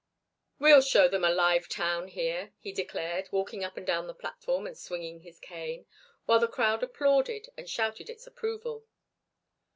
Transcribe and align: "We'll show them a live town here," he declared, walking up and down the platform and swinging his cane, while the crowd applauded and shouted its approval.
"We'll 0.57 0.81
show 0.81 1.07
them 1.07 1.23
a 1.23 1.29
live 1.29 1.69
town 1.69 2.07
here," 2.07 2.53
he 2.57 2.71
declared, 2.71 3.27
walking 3.31 3.63
up 3.63 3.77
and 3.77 3.85
down 3.85 4.07
the 4.07 4.15
platform 4.15 4.65
and 4.65 4.75
swinging 4.75 5.19
his 5.19 5.39
cane, 5.39 5.85
while 6.25 6.39
the 6.39 6.47
crowd 6.47 6.81
applauded 6.81 7.49
and 7.55 7.69
shouted 7.69 8.09
its 8.09 8.25
approval. 8.25 8.87